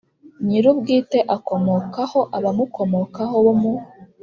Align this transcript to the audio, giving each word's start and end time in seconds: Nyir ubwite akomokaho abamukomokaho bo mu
Nyir 0.45 0.65
ubwite 0.73 1.19
akomokaho 1.35 2.19
abamukomokaho 2.37 3.35
bo 3.45 3.53
mu 3.61 3.73